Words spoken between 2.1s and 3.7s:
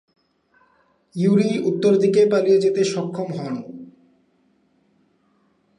পালিয়ে যেতে সক্ষম হন।